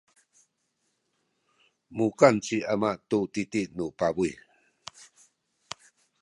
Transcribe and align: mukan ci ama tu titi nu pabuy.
mukan 1.97 2.35
ci 2.45 2.57
ama 2.73 2.91
tu 3.09 3.19
titi 3.33 3.61
nu 3.75 3.85
pabuy. 3.99 4.31